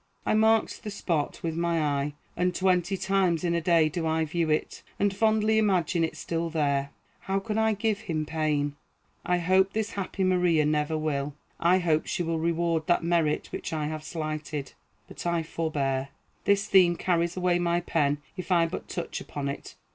I 0.25 0.33
marked 0.33 0.81
the 0.81 0.89
spot 0.89 1.43
with 1.43 1.55
my 1.55 1.79
eye, 1.79 2.13
and 2.35 2.55
twenty 2.55 2.97
times 2.97 3.43
in 3.43 3.53
a 3.53 3.61
day 3.61 3.87
do 3.87 4.07
I 4.07 4.25
view 4.25 4.49
it, 4.49 4.81
and 4.99 5.15
fondly 5.15 5.59
imagine 5.59 6.03
it 6.03 6.17
still 6.17 6.49
there. 6.49 6.89
How 7.19 7.37
could 7.39 7.59
I 7.59 7.73
give 7.75 7.99
him 7.99 8.25
pain! 8.25 8.75
I 9.23 9.37
hope 9.37 9.75
his 9.75 9.91
happy 9.91 10.23
Maria 10.23 10.65
never 10.65 10.97
will. 10.97 11.35
I 11.59 11.77
hope 11.77 12.07
she 12.07 12.23
will 12.23 12.39
reward 12.39 12.87
that 12.87 13.03
merit 13.03 13.51
which 13.51 13.73
I 13.73 13.85
have 13.89 14.03
slighted. 14.03 14.73
But 15.07 15.27
I 15.27 15.43
forbear. 15.43 16.09
This 16.45 16.65
theme 16.65 16.95
carries 16.95 17.37
away 17.37 17.59
my 17.59 17.79
pen 17.79 18.23
if 18.35 18.51
I 18.51 18.65
but 18.65 18.87
touch 18.89 19.21
upon 19.21 19.49
it. 19.49 19.75